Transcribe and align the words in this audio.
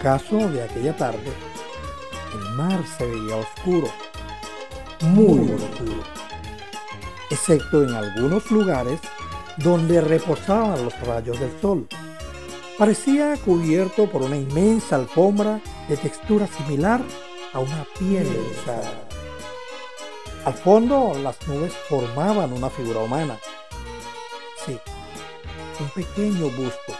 Ocaso 0.00 0.48
de 0.48 0.62
aquella 0.62 0.96
tarde, 0.96 1.30
el 2.32 2.54
mar 2.54 2.82
se 2.96 3.06
veía 3.06 3.36
oscuro, 3.36 3.88
muy 5.02 5.52
oscuro, 5.52 6.02
excepto 7.30 7.82
en 7.82 7.94
algunos 7.94 8.50
lugares 8.50 8.98
donde 9.58 10.00
reposaban 10.00 10.82
los 10.84 10.98
rayos 11.00 11.38
del 11.38 11.52
sol. 11.60 11.86
Parecía 12.78 13.36
cubierto 13.44 14.10
por 14.10 14.22
una 14.22 14.36
inmensa 14.36 14.96
alfombra 14.96 15.60
de 15.86 15.98
textura 15.98 16.46
similar 16.46 17.02
a 17.52 17.58
una 17.58 17.86
piel 17.98 18.26
erizada. 18.26 19.06
Al 20.46 20.54
fondo, 20.54 21.12
las 21.22 21.46
nubes 21.46 21.74
formaban 21.90 22.54
una 22.54 22.70
figura 22.70 23.00
humana. 23.00 23.38
Sí, 24.64 24.78
un 25.78 25.88
pequeño 25.90 26.46
busto. 26.56 26.99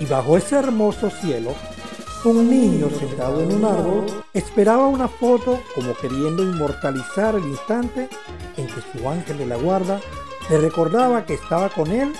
Y 0.00 0.06
bajo 0.06 0.36
ese 0.36 0.56
hermoso 0.56 1.10
cielo, 1.10 1.54
un 2.24 2.48
niño 2.48 2.88
sentado 2.88 3.42
en 3.42 3.52
un 3.52 3.64
árbol 3.66 4.06
esperaba 4.32 4.86
una 4.86 5.08
foto 5.08 5.60
como 5.74 5.94
queriendo 5.94 6.42
inmortalizar 6.42 7.34
el 7.34 7.44
instante 7.44 8.08
en 8.56 8.66
que 8.66 8.80
su 8.92 9.08
ángel 9.08 9.36
de 9.36 9.46
la 9.46 9.56
guarda 9.56 10.00
le 10.48 10.58
recordaba 10.58 11.26
que 11.26 11.34
estaba 11.34 11.68
con 11.68 11.90
él 11.92 12.12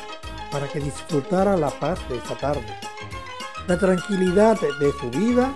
para 0.52 0.69
que 0.69 0.78
disfrutara 0.78 1.56
la 1.56 1.70
paz 1.70 1.98
de 2.08 2.19
esa 2.19 2.36
tarde, 2.36 2.67
la 3.67 3.78
tranquilidad 3.78 4.61
de 4.61 4.92
su 4.92 5.11
vida 5.11 5.52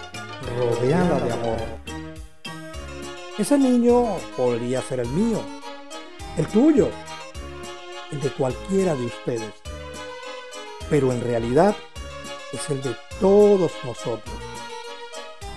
rodeada 0.59 1.21
de 1.21 1.33
amor. 1.33 1.59
Ese 3.39 3.59
niño 3.59 4.17
podría 4.37 4.81
ser 4.81 5.01
el 5.01 5.09
mío, 5.09 5.41
el 6.39 6.47
tuyo, 6.47 6.89
el 8.11 8.21
de 8.21 8.31
cualquiera 8.31 8.95
de 8.95 9.07
ustedes, 9.07 9.53
pero 10.89 11.13
en 11.13 11.21
realidad 11.21 11.77
es 12.53 12.71
el 12.71 12.83
de 12.83 12.97
todos 13.21 13.73
nosotros. 13.85 14.37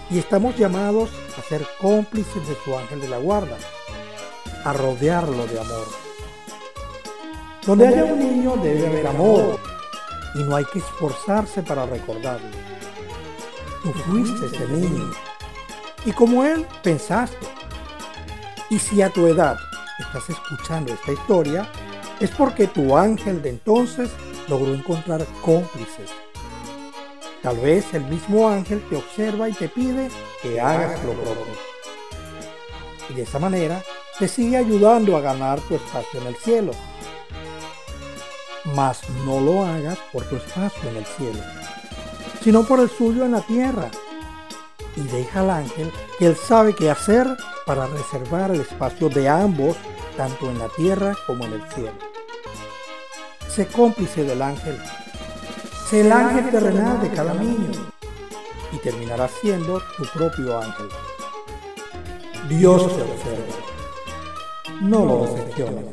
Y 0.10 0.20
estamos 0.20 0.58
llamados 0.58 1.10
a 1.38 1.42
ser 1.42 1.66
cómplices 1.80 2.48
de 2.48 2.56
su 2.64 2.78
ángel 2.78 3.00
de 3.00 3.08
la 3.08 3.18
guarda, 3.18 3.58
a 4.64 4.74
rodearlo 4.74 5.48
de 5.48 5.60
amor. 5.60 5.88
Donde 7.66 7.88
haya 7.88 8.04
un 8.04 8.20
niño 8.20 8.58
debe 8.58 8.88
haber 8.88 9.08
amor 9.08 9.60
y 10.36 10.40
no 10.40 10.56
hay 10.56 10.66
que 10.66 10.80
esforzarse 10.80 11.62
para 11.64 11.86
recordarlo. 11.86 12.50
Tú 13.84 13.94
fuiste 13.94 14.48
ese 14.48 14.68
niño 14.68 15.12
y 16.06 16.12
como 16.12 16.44
él 16.44 16.66
pensaste. 16.84 17.48
Y 18.70 18.80
si 18.80 19.02
a 19.02 19.10
tu 19.10 19.28
edad 19.28 19.58
estás 20.00 20.30
escuchando 20.30 20.94
esta 20.94 21.12
historia, 21.12 21.70
es 22.20 22.32
porque 22.32 22.68
tu 22.68 22.98
ángel 22.98 23.42
de 23.42 23.50
entonces 23.50 24.10
logró 24.48 24.74
encontrar 24.74 25.26
cómplices. 25.42 26.12
Tal 27.42 27.58
vez 27.58 27.94
el 27.94 28.04
mismo 28.06 28.50
ángel 28.50 28.82
te 28.90 28.96
observa 28.96 29.50
y 29.50 29.54
te 29.54 29.68
pide 29.68 30.10
que 30.42 30.62
hagas 30.62 31.04
lo 31.04 31.14
propio. 31.14 31.54
Y 33.10 33.14
de 33.14 33.24
esa 33.24 33.40
manera 33.40 33.82
te 34.20 34.28
sigue 34.28 34.58
ayudando 34.58 35.18
a 35.18 35.22
ganar 35.22 35.60
tu 35.62 35.76
espacio 35.76 36.22
en 36.22 36.28
el 36.28 36.36
cielo 36.36 36.72
mas 38.76 39.02
no 39.26 39.40
lo 39.40 39.66
hagas 39.66 39.98
por 40.12 40.24
tu 40.26 40.36
espacio 40.36 40.90
en 40.90 40.98
el 40.98 41.06
cielo, 41.06 41.40
sino 42.44 42.64
por 42.64 42.80
el 42.80 42.90
suyo 42.90 43.26
en 43.26 43.34
la 43.34 43.42
tierra. 43.42 43.90
Y 44.96 45.02
deja 45.02 45.42
al 45.42 45.50
ángel 45.50 45.92
que 46.20 46.28
él 46.28 46.36
sabe 46.36 46.76
qué 46.76 46.90
hacer 46.90 47.28
para 47.66 47.88
reservar 47.88 48.52
el 48.52 48.62
espacio 48.62 49.10
de 49.10 49.30
ambos, 49.30 49.78
tanto 50.18 50.50
en 50.50 50.60
la 50.60 50.68
tierra 50.70 51.16
como 51.26 51.46
en 51.46 51.54
el 51.54 51.70
cielo. 51.72 51.94
Sé 53.48 53.68
cómplice 53.68 54.24
del 54.24 54.42
ángel. 54.42 54.80
Sé 55.92 56.00
el 56.00 56.12
ángel 56.14 56.50
terrenal 56.50 57.02
de 57.02 57.10
cada 57.10 57.34
niño 57.34 57.70
y 58.72 58.78
terminarás 58.78 59.30
siendo 59.42 59.82
tu 59.98 60.06
propio 60.18 60.58
ángel. 60.58 60.88
Dios 62.48 62.96
te 62.96 63.02
observa. 63.02 63.44
No 64.80 65.04
lo 65.04 65.26
decepciones. 65.26 65.84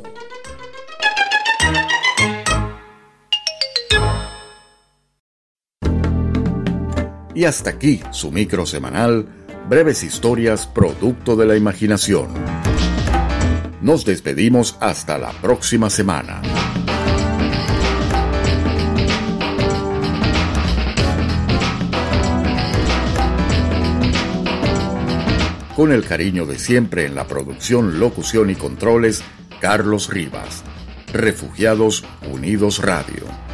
Y 7.34 7.44
hasta 7.44 7.70
aquí 7.70 8.00
su 8.12 8.30
micro 8.30 8.66
semanal, 8.66 9.26
breves 9.68 10.04
historias 10.04 10.68
producto 10.68 11.34
de 11.34 11.46
la 11.46 11.56
imaginación. 11.56 12.28
Nos 13.82 14.04
despedimos 14.04 14.76
hasta 14.78 15.18
la 15.18 15.32
próxima 15.32 15.90
semana. 15.90 16.40
Con 25.78 25.92
el 25.92 26.04
cariño 26.04 26.44
de 26.44 26.58
siempre 26.58 27.06
en 27.06 27.14
la 27.14 27.28
producción, 27.28 28.00
locución 28.00 28.50
y 28.50 28.56
controles, 28.56 29.22
Carlos 29.60 30.08
Rivas. 30.12 30.64
Refugiados 31.12 32.04
Unidos 32.28 32.82
Radio. 32.82 33.47